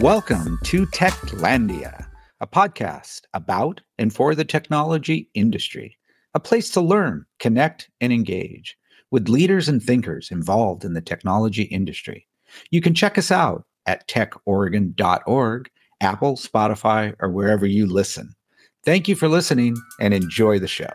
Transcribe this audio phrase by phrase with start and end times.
[0.00, 2.06] Welcome to Techlandia,
[2.40, 5.96] a podcast about and for the technology industry,
[6.34, 8.76] a place to learn, connect, and engage
[9.10, 12.28] with leaders and thinkers involved in the technology industry.
[12.70, 18.35] You can check us out at techoregon.org, Apple, Spotify, or wherever you listen.
[18.86, 20.86] Thank you for listening and enjoy the show.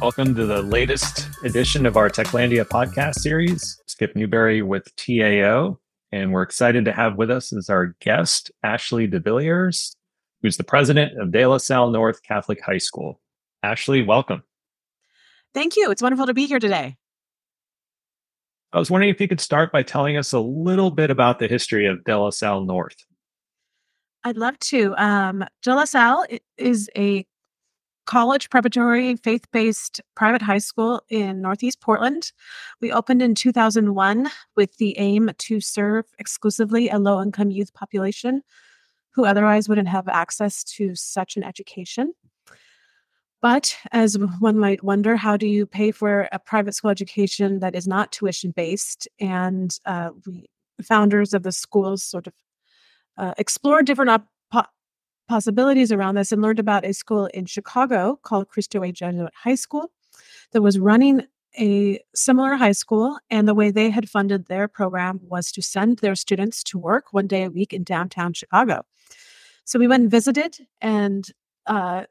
[0.00, 3.80] Welcome to the latest edition of our Techlandia podcast series.
[3.86, 5.78] Skip Newberry with TAO,
[6.10, 9.94] and we're excited to have with us as our guest Ashley DeVilliers,
[10.42, 13.20] who's the president of De La Salle North Catholic High School.
[13.62, 14.42] Ashley, welcome.
[15.54, 15.92] Thank you.
[15.92, 16.96] It's wonderful to be here today.
[18.72, 21.48] I was wondering if you could start by telling us a little bit about the
[21.48, 22.96] history of De La Salle North.
[24.24, 24.94] I'd love to.
[24.96, 26.26] Um, De La Salle
[26.58, 27.24] is a
[28.06, 32.32] college preparatory faith based private high school in Northeast Portland.
[32.80, 38.42] We opened in 2001 with the aim to serve exclusively a low income youth population
[39.14, 42.12] who otherwise wouldn't have access to such an education.
[43.42, 47.74] But as one might wonder, how do you pay for a private school education that
[47.74, 49.06] is not tuition based?
[49.20, 50.46] And uh, we,
[50.82, 52.32] founders of the schools, sort of
[53.18, 54.70] uh, explored different op- po-
[55.28, 59.54] possibilities around this and learned about a school in Chicago called Cristo Rey Jesuit High
[59.54, 59.90] School
[60.52, 61.26] that was running
[61.58, 63.18] a similar high school.
[63.30, 67.12] And the way they had funded their program was to send their students to work
[67.12, 68.84] one day a week in downtown Chicago.
[69.64, 71.26] So we went and visited and
[71.66, 72.04] uh,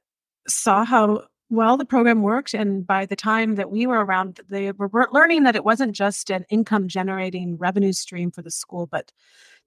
[0.47, 2.53] saw how well the program worked.
[2.53, 6.29] And by the time that we were around, they were learning that it wasn't just
[6.29, 9.11] an income generating revenue stream for the school, but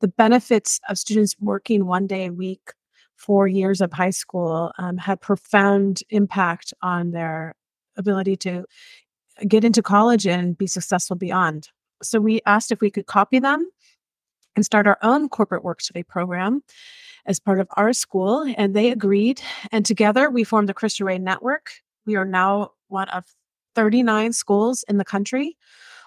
[0.00, 2.72] the benefits of students working one day a week
[3.16, 7.54] four years of high school um, had profound impact on their
[7.96, 8.64] ability to
[9.46, 11.68] get into college and be successful beyond.
[12.02, 13.68] So we asked if we could copy them
[14.54, 16.62] and start our own corporate work study program
[17.28, 19.40] as part of our school, and they agreed.
[19.70, 21.70] And together we formed the Cristo Rey Network.
[22.06, 23.24] We are now one of
[23.74, 25.56] 39 schools in the country,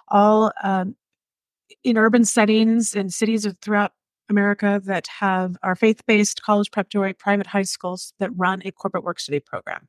[0.08, 0.96] all um,
[1.84, 3.94] in urban settings and cities throughout
[4.30, 9.04] America that have our faith based college preparatory private high schools that run a corporate
[9.04, 9.88] work study program.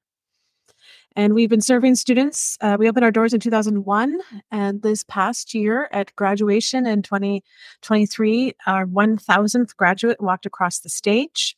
[1.15, 2.57] And we've been serving students.
[2.61, 4.21] Uh, we opened our doors in 2001.
[4.51, 11.57] And this past year at graduation in 2023, our 1000th graduate walked across the stage.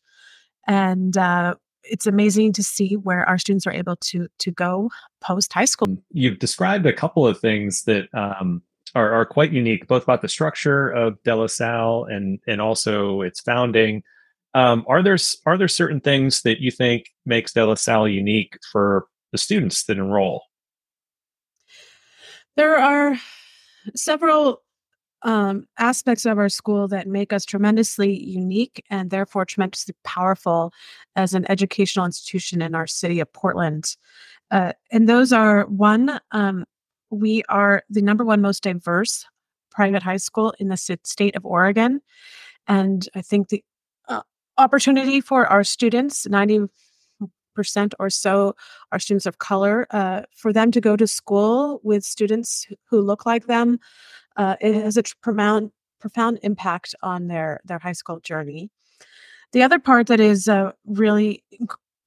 [0.66, 1.54] And uh,
[1.84, 4.90] it's amazing to see where our students are able to, to go
[5.20, 5.96] post high school.
[6.10, 8.62] You've described a couple of things that um,
[8.94, 13.20] are, are quite unique, both about the structure of De La Salle and, and also
[13.20, 14.02] its founding.
[14.54, 18.56] Um, are there are there certain things that you think makes De La Salle unique
[18.70, 20.44] for the students that enroll?
[22.56, 23.18] There are
[23.96, 24.62] several
[25.22, 30.72] um, aspects of our school that make us tremendously unique and therefore tremendously powerful
[31.16, 33.96] as an educational institution in our city of Portland.
[34.52, 36.64] Uh, and those are one, um,
[37.10, 39.26] we are the number one most diverse
[39.72, 42.00] private high school in the state of Oregon.
[42.68, 43.64] And I think the
[44.08, 44.22] uh,
[44.58, 46.68] opportunity for our students, 90
[47.54, 48.54] percent or so
[48.92, 49.86] are students of color.
[49.90, 53.78] Uh, for them to go to school with students who look like them,
[54.36, 55.70] uh, it has a profound
[56.00, 58.70] profound impact on their their high school journey.
[59.52, 61.44] The other part that is uh, really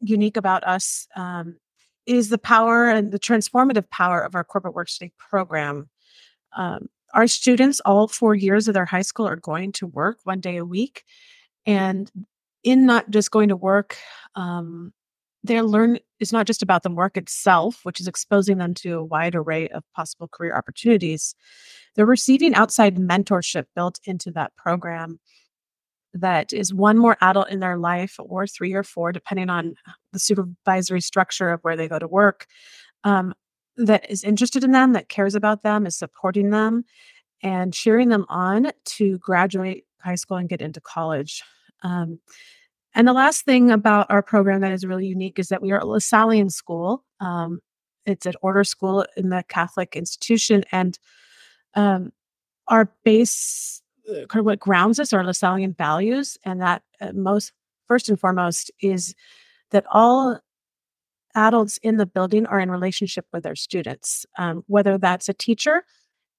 [0.02, 1.56] unique about us um,
[2.06, 5.90] is the power and the transformative power of our corporate work study program.
[6.56, 10.40] Um, our students, all four years of their high school, are going to work one
[10.40, 11.04] day a week,
[11.66, 12.12] and
[12.64, 13.98] in not just going to work
[14.36, 14.94] um,
[15.48, 19.04] their learn is not just about the work itself, which is exposing them to a
[19.04, 21.36] wide array of possible career opportunities.
[21.96, 25.20] They're receiving outside mentorship built into that program
[26.14, 29.76] that is one more adult in their life or three or four, depending on
[30.14, 32.48] the supervisory structure of where they go to work,
[33.04, 33.34] um,
[33.78, 36.84] that is interested in them, that cares about them, is supporting them,
[37.44, 41.44] and cheering them on to graduate high school and get into college.
[41.84, 42.20] Um,
[42.98, 45.78] and the last thing about our program that is really unique is that we are
[45.78, 47.06] a Lasallian school.
[47.20, 47.60] Um,
[48.08, 50.98] it's an order school in the Catholic institution, and
[51.76, 52.12] um,
[52.68, 57.54] our base, uh, kind of what grounds us, are Lasallian values, and that uh, most
[57.88, 59.14] first and foremost is
[59.70, 60.40] that all
[61.36, 65.84] adults in the building are in relationship with their students, um, whether that's a teacher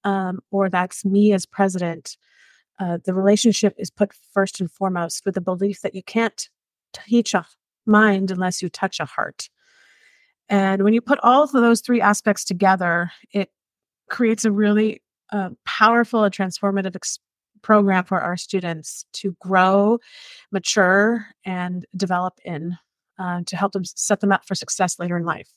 [0.03, 2.17] um, or that's me as president
[2.79, 6.49] uh, the relationship is put first and foremost with the belief that you can't
[6.93, 7.45] teach a
[7.85, 9.49] mind unless you touch a heart.
[10.47, 13.51] And when you put all of those three aspects together, it
[14.09, 17.19] creates a really uh, powerful and transformative ex-
[17.61, 19.99] program for our students to grow,
[20.51, 22.77] mature, and develop in
[23.19, 25.49] uh, to help them set them up for success later in life.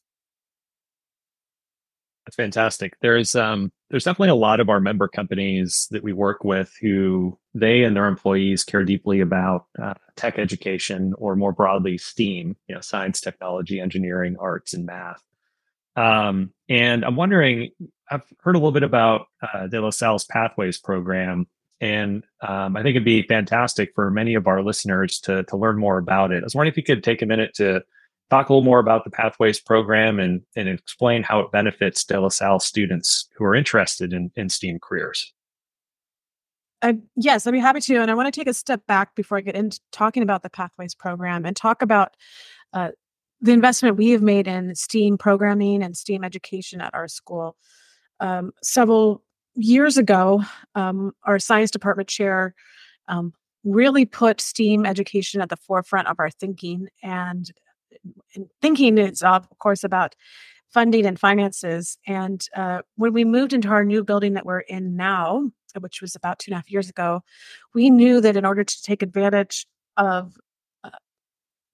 [2.27, 2.95] That's fantastic.
[3.01, 7.39] There's um there's definitely a lot of our member companies that we work with who
[7.55, 12.75] they and their employees care deeply about uh, tech education or more broadly STEAM, you
[12.75, 15.23] know, science, technology, engineering, arts, and math.
[15.95, 17.73] Um, and I'm wondering,
[18.11, 21.47] I've heard a little bit about uh, De La Salle's Pathways program,
[21.79, 25.77] and um, I think it'd be fantastic for many of our listeners to to learn
[25.77, 26.43] more about it.
[26.43, 27.83] I was wondering if you could take a minute to
[28.33, 32.19] talk a little more about the Pathways program and, and explain how it benefits De
[32.19, 35.35] La Salle students who are interested in, in STEAM careers.
[37.15, 37.97] Yes, I'd be happy to.
[37.97, 40.49] And I want to take a step back before I get into talking about the
[40.49, 42.17] Pathways program and talk about
[42.73, 42.89] uh,
[43.43, 47.55] the investment we have made in STEAM programming and STEAM education at our school.
[48.19, 49.23] Um, several
[49.55, 50.43] years ago,
[50.75, 52.55] um, our science department chair
[53.09, 57.53] um, really put STEAM education at the forefront of our thinking and
[58.61, 60.15] thinking is of course about
[60.73, 61.99] funding and finances.
[62.07, 66.15] And uh, when we moved into our new building that we're in now, which was
[66.15, 67.23] about two and a half years ago,
[67.75, 69.67] we knew that in order to take advantage
[69.97, 70.37] of
[70.83, 70.91] uh,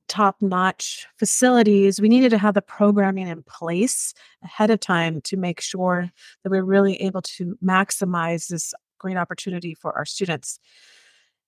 [0.08, 5.36] top notch facilities, we needed to have the programming in place ahead of time to
[5.36, 6.10] make sure
[6.42, 10.58] that we we're really able to maximize this great opportunity for our students.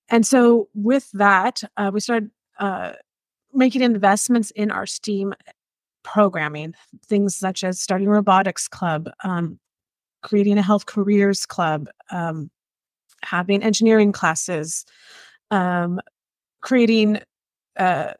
[0.09, 2.93] And so, with that, uh, we started uh,
[3.53, 5.33] making investments in our STEAM
[6.03, 6.73] programming,
[7.05, 9.59] things such as starting a robotics club, um,
[10.23, 12.49] creating a health careers club, um,
[13.23, 14.85] having engineering classes,
[15.51, 15.99] um,
[16.61, 17.19] creating
[17.77, 18.13] uh,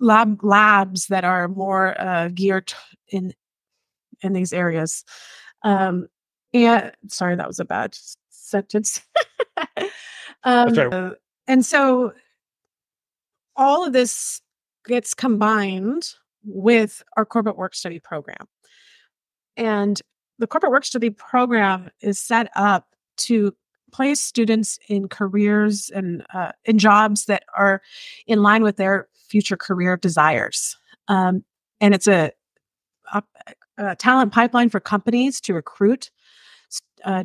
[0.00, 2.72] lab labs that are more uh, geared
[3.08, 3.32] in
[4.22, 5.04] in these areas.
[5.62, 6.08] Um,
[6.52, 7.96] and sorry, that was a bad
[8.30, 9.02] sentence.
[10.44, 11.12] um, right.
[11.46, 12.12] And so
[13.56, 14.40] all of this
[14.86, 16.10] gets combined
[16.44, 18.46] with our corporate work study program.
[19.56, 20.00] And
[20.38, 23.54] the corporate work study program is set up to
[23.92, 27.80] place students in careers and uh, in jobs that are
[28.26, 30.76] in line with their future career desires.
[31.06, 31.44] Um,
[31.80, 32.32] and it's a,
[33.12, 33.22] a,
[33.78, 36.10] a, talent pipeline for companies to recruit
[37.04, 37.24] uh,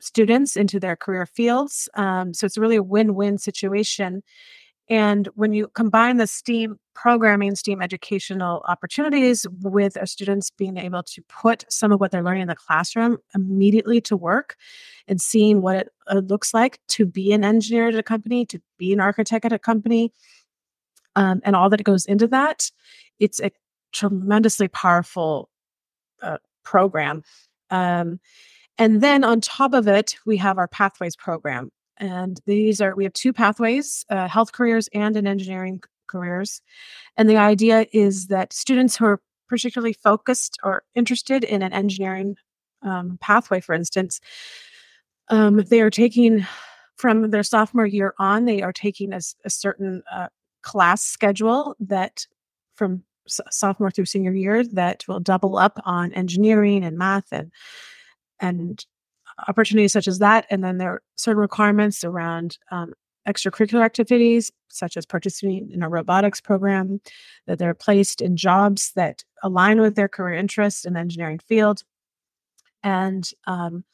[0.00, 1.88] students into their career fields.
[1.94, 4.22] Um, so it's really a win win situation.
[4.90, 11.04] And when you combine the STEAM programming, STEAM educational opportunities with our students being able
[11.04, 14.56] to put some of what they're learning in the classroom immediately to work
[15.06, 18.60] and seeing what it uh, looks like to be an engineer at a company, to
[18.78, 20.12] be an architect at a company,
[21.16, 22.70] um, and all that goes into that,
[23.18, 23.50] it's a
[23.92, 25.48] tremendously powerful
[26.22, 27.22] uh, program.
[27.70, 28.20] Um,
[28.78, 31.70] and then on top of it, we have our Pathways program,
[32.00, 36.62] and these are, we have two pathways uh, health careers and in engineering careers.
[37.16, 42.36] And the idea is that students who are particularly focused or interested in an engineering
[42.82, 44.20] um, pathway, for instance,
[45.28, 46.46] um, they are taking
[46.96, 50.28] from their sophomore year on, they are taking a, a certain uh,
[50.62, 52.26] class schedule that
[52.74, 57.52] from sophomore through senior year that will double up on engineering and math and
[58.40, 58.84] and
[59.48, 60.46] opportunities such as that.
[60.50, 62.92] And then there are certain requirements around um,
[63.28, 67.00] extracurricular activities, such as participating in a robotics program,
[67.46, 71.82] that they're placed in jobs that align with their career interests in the engineering field,
[72.82, 73.84] and um,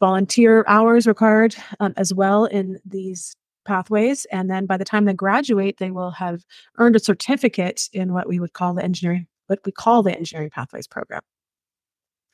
[0.00, 4.26] volunteer hours required um, as well in these pathways.
[4.26, 6.44] And then by the time they graduate, they will have
[6.78, 10.50] earned a certificate in what we would call the engineering, what we call the engineering
[10.50, 11.20] pathways program.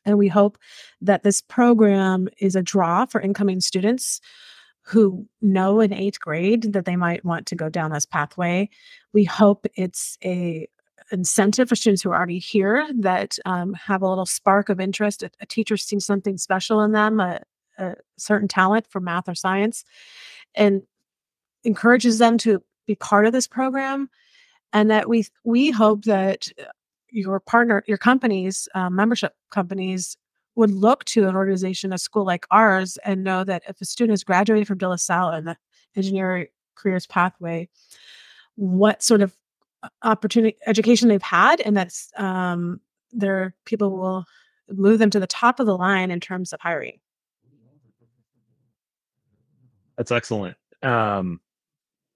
[0.05, 0.59] And we hope
[1.01, 4.21] that this program is a draw for incoming students
[4.83, 8.69] who know in eighth grade that they might want to go down this pathway.
[9.13, 10.69] We hope it's a
[11.11, 15.23] incentive for students who are already here that um, have a little spark of interest.
[15.23, 17.41] A, a teacher sees something special in them, a,
[17.79, 19.85] a certain talent for math or science,
[20.55, 20.83] and
[21.63, 24.09] encourages them to be part of this program.
[24.73, 26.49] And that we we hope that
[27.15, 30.17] your partner, your companies, uh, membership companies
[30.57, 34.13] would look to an organization, a school like ours, and know that if a student
[34.13, 35.57] has graduated from De La Salle in the
[35.97, 37.69] engineering careers pathway,
[38.57, 39.35] what sort of
[39.83, 42.81] uh, opportunity education they've had, and that's um,
[43.13, 44.25] their people will
[44.69, 46.99] move them to the top of the line in terms of hiring.
[49.97, 50.57] That's excellent.
[50.83, 51.41] Um,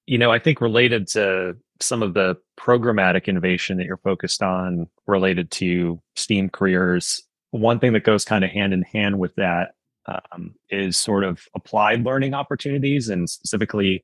[0.08, 4.88] you know, I think related to some of the programmatic innovation that you're focused on
[5.06, 9.72] related to STEAM careers, one thing that goes kind of hand in hand with that
[10.06, 14.02] um, is sort of applied learning opportunities and specifically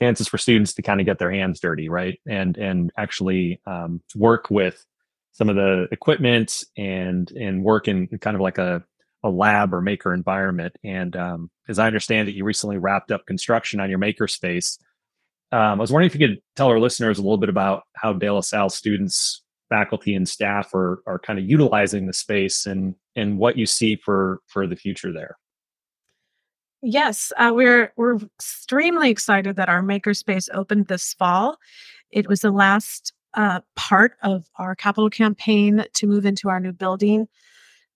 [0.00, 2.20] chances for students to kind of get their hands dirty, right?
[2.24, 4.86] And and actually um, work with
[5.32, 8.84] some of the equipment and and work in kind of like a
[9.24, 10.76] a lab or maker environment.
[10.84, 14.78] And um, as I understand it, you recently wrapped up construction on your makerspace.
[15.52, 18.14] Um, I was wondering if you could tell our listeners a little bit about how
[18.14, 22.94] De La Salle students, faculty, and staff are are kind of utilizing the space and
[23.14, 25.36] and what you see for for the future there.
[26.80, 31.58] Yes, uh, we're we're extremely excited that our makerspace opened this fall.
[32.10, 36.72] It was the last uh, part of our capital campaign to move into our new
[36.72, 37.28] building,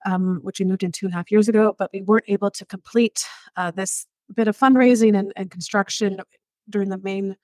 [0.04, 1.74] um, which we moved in two and a half years ago.
[1.78, 6.20] But we weren't able to complete uh, this bit of fundraising and, and construction
[6.68, 7.36] during the main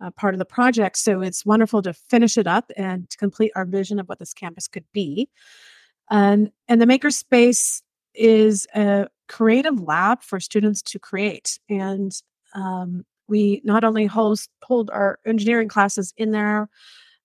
[0.00, 0.98] uh, part of the project.
[0.98, 4.34] So it's wonderful to finish it up and to complete our vision of what this
[4.34, 5.28] campus could be.
[6.10, 7.82] And and the makerspace
[8.14, 11.58] is a creative lab for students to create.
[11.68, 12.12] And
[12.54, 16.68] um, we not only hold, hold our engineering classes in there,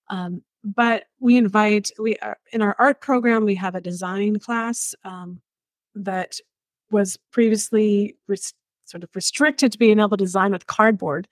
[0.09, 4.95] um, but we invite, we are, in our art program, we have a design class
[5.03, 5.41] um,
[5.95, 6.37] that
[6.91, 8.15] was previously
[8.89, 11.27] sort of restricted to being able to design with cardboard.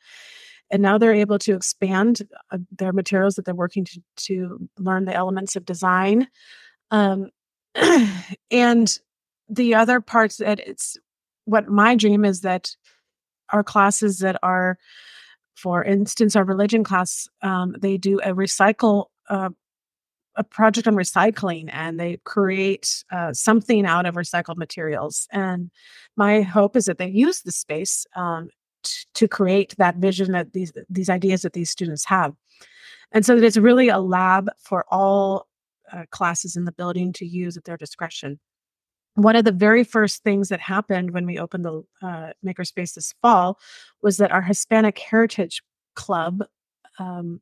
[0.72, 2.22] And now they're able to expand
[2.52, 6.28] uh, their materials that they're working to, to learn the elements of design.
[6.92, 7.30] Um,
[8.52, 8.98] and
[9.50, 10.98] the other parts that it's
[11.46, 12.76] what my dream is that
[13.52, 14.78] our classes that are
[15.56, 19.50] for instance our religion class um, they do a recycle uh,
[20.38, 25.72] a project on recycling and they create uh, something out of recycled materials and
[26.18, 28.50] my hope is that they use the space um,
[28.86, 32.34] t- to create that vision that these these ideas that these students have.
[33.12, 35.48] And so that it's really a lab for all
[35.92, 38.40] uh, classes in the building to use at their discretion.
[39.16, 43.14] One of the very first things that happened when we opened the uh, makerspace this
[43.22, 43.60] fall
[44.02, 45.62] was that our hispanic heritage
[45.96, 46.44] club
[47.00, 47.42] um,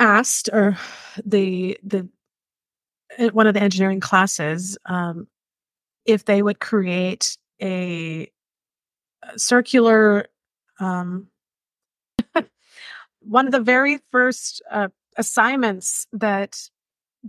[0.00, 0.76] asked or
[1.24, 2.08] the the
[3.18, 5.28] uh, one of the engineering classes um,
[6.06, 8.30] if they would create a,
[9.22, 10.26] a circular
[10.80, 11.28] um,
[13.20, 16.58] one of the very first uh, assignments that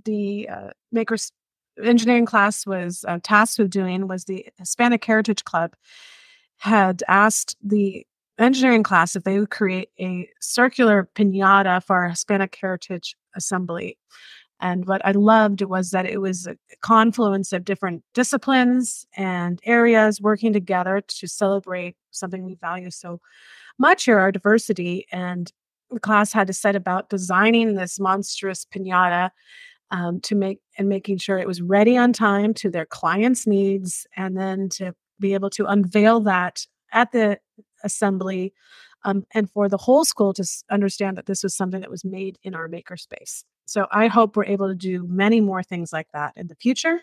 [0.05, 1.31] the uh, makers
[1.83, 5.75] engineering class was uh, tasked with doing was the Hispanic Heritage Club
[6.57, 8.05] had asked the
[8.39, 13.97] engineering class if they would create a circular pinata for our Hispanic Heritage Assembly.
[14.59, 20.21] And what I loved was that it was a confluence of different disciplines and areas
[20.21, 23.19] working together to celebrate something we value so
[23.79, 25.07] much here, our diversity.
[25.11, 25.51] And
[25.89, 29.31] the class had to set about designing this monstrous pinata
[29.89, 34.07] um, to make and making sure it was ready on time to their clients' needs,
[34.15, 37.39] and then to be able to unveil that at the
[37.83, 38.53] assembly,
[39.03, 42.37] um, and for the whole school to understand that this was something that was made
[42.43, 43.43] in our makerspace.
[43.65, 47.01] So I hope we're able to do many more things like that in the future.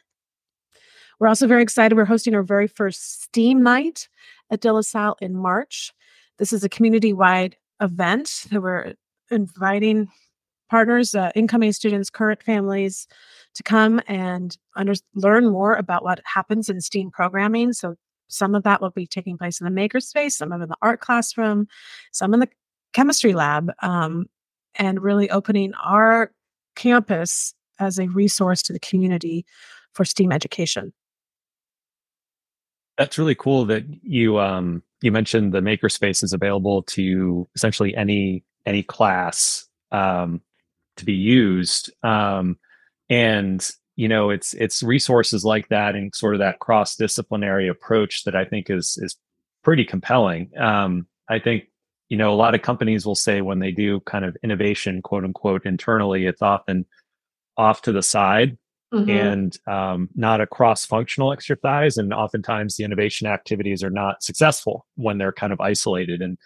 [1.18, 1.96] We're also very excited.
[1.96, 4.08] We're hosting our very first STEAM night
[4.50, 5.92] at De La Salle in March.
[6.38, 8.94] This is a community wide event that we're
[9.30, 10.08] inviting
[10.70, 13.08] partners, uh, incoming students, current families
[13.54, 17.72] to come and under- learn more about what happens in STEAM programming.
[17.72, 17.96] So
[18.28, 21.00] some of that will be taking place in the makerspace, some of in the art
[21.00, 21.66] classroom,
[22.12, 22.48] some in the
[22.92, 24.26] chemistry lab, um,
[24.76, 26.32] and really opening our
[26.76, 29.44] campus as a resource to the community
[29.92, 30.92] for STEAM education.
[32.96, 38.44] That's really cool that you um, you mentioned the makerspace is available to essentially any
[38.66, 40.40] any class um,
[40.96, 42.58] to be used um,
[43.08, 48.22] and you know it's it's resources like that and sort of that cross disciplinary approach
[48.22, 49.16] that i think is is
[49.64, 51.64] pretty compelling um, i think
[52.08, 55.24] you know a lot of companies will say when they do kind of innovation quote
[55.24, 56.86] unquote internally it's often
[57.56, 58.56] off to the side
[58.94, 59.10] mm-hmm.
[59.10, 64.86] and um, not a cross functional exercise and oftentimes the innovation activities are not successful
[64.94, 66.38] when they're kind of isolated and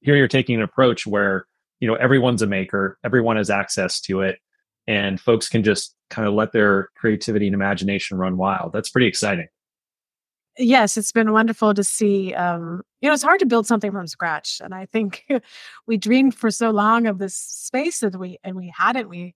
[0.00, 1.44] here you're taking an approach where
[1.80, 4.38] you know everyone's a maker everyone has access to it
[4.86, 8.72] and folks can just kind of let their creativity and imagination run wild.
[8.72, 9.48] That's pretty exciting.
[10.58, 14.06] Yes it's been wonderful to see um, you know it's hard to build something from
[14.06, 15.24] scratch and i think
[15.86, 19.08] we dreamed for so long of this space that we and we hadn't.
[19.08, 19.34] We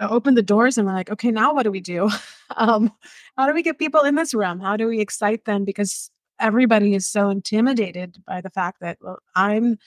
[0.00, 2.10] opened the doors and we're like okay now what do we do?
[2.56, 2.92] Um,
[3.38, 4.60] how do we get people in this room?
[4.60, 5.64] How do we excite them?
[5.64, 9.78] Because everybody is so intimidated by the fact that well, I'm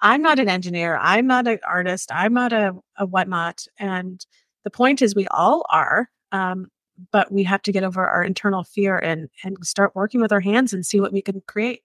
[0.00, 3.66] I'm not an engineer, I'm not an artist, I'm not a, a whatnot.
[3.78, 4.24] And
[4.64, 6.10] the point is we all are.
[6.32, 6.68] Um,
[7.10, 10.40] but we have to get over our internal fear and and start working with our
[10.40, 11.82] hands and see what we can create.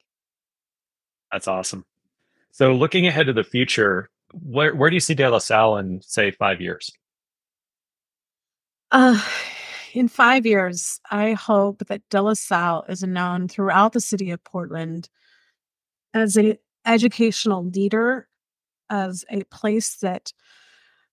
[1.31, 1.86] That's awesome.
[2.51, 6.01] So looking ahead to the future, where where do you see De La Salle in
[6.01, 6.91] say five years?
[8.91, 9.21] Uh,
[9.93, 14.43] in five years, I hope that De La Salle is known throughout the city of
[14.43, 15.09] Portland
[16.13, 18.27] as an educational leader,
[18.89, 20.33] as a place that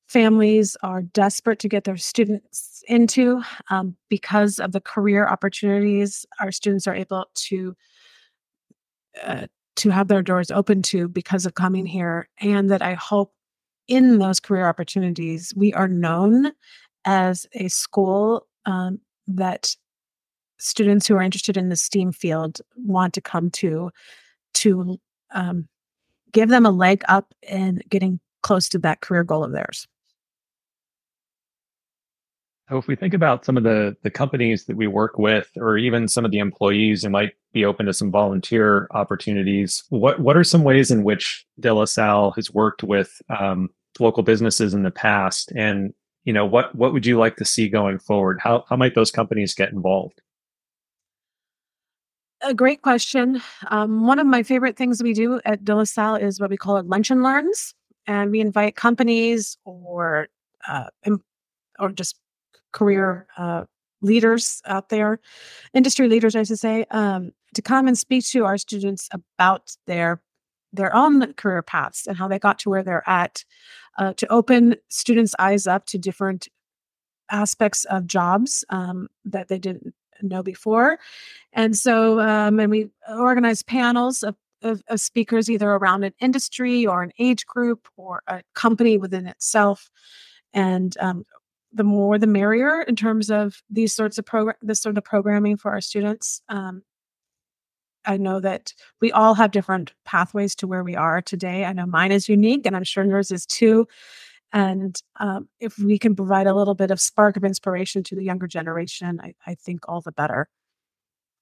[0.06, 6.52] families are desperate to get their students into um, because of the career opportunities our
[6.52, 7.74] students are able to
[9.24, 13.32] uh, to have their doors open to because of coming here and that i hope
[13.88, 16.52] in those career opportunities we are known
[17.04, 19.74] as a school um, that
[20.58, 23.90] students who are interested in the STEAM field want to come to
[24.54, 24.98] to
[25.32, 25.68] um,
[26.32, 29.86] give them a leg up in getting close to that career goal of theirs.
[32.68, 35.78] So if we think about some of the the companies that we work with, or
[35.78, 40.36] even some of the employees who might be open to some volunteer opportunities, what what
[40.36, 43.70] are some ways in which De La Salle has worked with um,
[44.00, 45.94] local businesses in the past, and
[46.24, 48.40] you know what what would you like to see going forward?
[48.42, 50.20] How how might those companies get involved?
[52.42, 53.40] A great question.
[53.68, 56.56] Um, one of my favorite things we do at de la salle is what we
[56.56, 57.74] call it lunch and learns
[58.06, 60.28] and we invite companies or
[60.68, 60.88] uh,
[61.78, 62.16] or just
[62.72, 63.64] career uh,
[64.02, 65.18] leaders out there
[65.74, 70.20] industry leaders i should say um, to come and speak to our students about their
[70.72, 73.44] their own career paths and how they got to where they're at
[73.98, 76.48] uh, to open students' eyes up to different
[77.30, 80.98] aspects of jobs um, that they didn't know before.
[81.52, 86.86] And so, um, and we organize panels of, of, of, speakers either around an industry
[86.86, 89.90] or an age group or a company within itself.
[90.54, 91.24] And um,
[91.76, 95.56] the more the merrier in terms of these sorts of program, this sort of programming
[95.56, 96.40] for our students.
[96.48, 96.82] Um,
[98.06, 101.64] I know that we all have different pathways to where we are today.
[101.64, 103.86] I know mine is unique, and I'm sure yours is too.
[104.52, 108.24] And um, if we can provide a little bit of spark of inspiration to the
[108.24, 110.48] younger generation, I, I think all the better.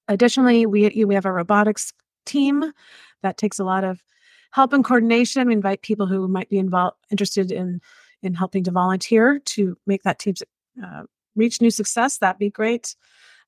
[0.07, 1.93] Additionally, we we have a robotics
[2.25, 2.73] team
[3.21, 4.03] that takes a lot of
[4.51, 5.47] help and coordination.
[5.47, 7.79] We invite people who might be involved interested in
[8.25, 10.35] in helping to volunteer to make that team
[10.83, 11.03] uh,
[11.35, 12.17] reach new success.
[12.17, 12.95] That'd be great.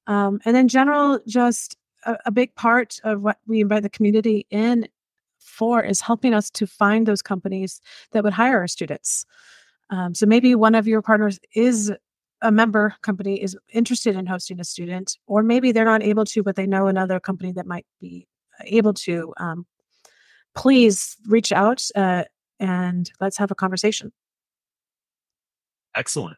[0.08, 4.46] Um, and in general, just a, a big part of what we invite the community
[4.50, 4.88] in
[5.40, 9.26] for is helping us to find those companies that would hire our students.
[9.90, 11.92] Um, so maybe one of your partners is
[12.42, 16.44] a member company is interested in hosting a student, or maybe they're not able to,
[16.44, 18.28] but they know another company that might be
[18.66, 19.34] able to.
[19.38, 19.66] Um,
[20.56, 22.24] please reach out uh,
[22.60, 24.12] and let's have a conversation.
[25.98, 26.38] Excellent.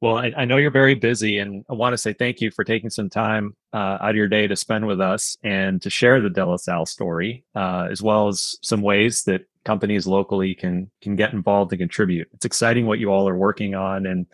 [0.00, 2.62] Well, I, I, know you're very busy, and I want to say thank you for
[2.62, 6.20] taking some time uh, out of your day to spend with us and to share
[6.20, 10.88] the De La Salle story, uh, as well as some ways that companies locally can
[11.02, 12.28] can get involved and contribute.
[12.32, 14.26] It's exciting what you all are working on, and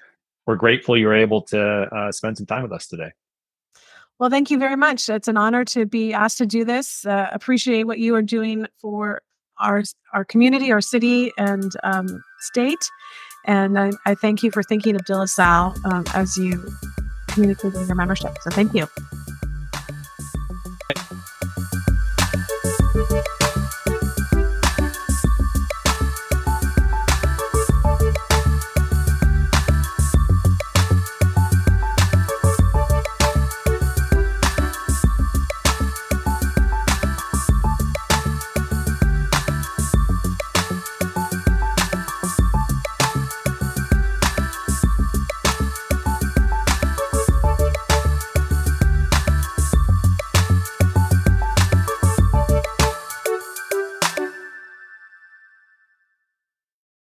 [0.47, 3.13] we're grateful you're able to uh, spend some time with us today.
[4.19, 5.09] Well, thank you very much.
[5.09, 7.07] It's an honor to be asked to do this.
[7.07, 9.23] Uh, appreciate what you are doing for
[9.59, 12.85] our our community, our city, and um, state
[13.45, 16.73] and I, I thank you for thinking of De La Salle um, as you
[17.29, 18.37] communicate your membership.
[18.43, 18.87] So thank you.